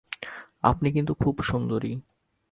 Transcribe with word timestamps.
আপনি 0.63 0.87
কিন্তু 0.91 1.13
খুব 1.13 1.35
সুন্দরী। 1.41 1.91